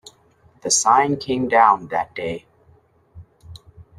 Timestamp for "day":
2.15-2.47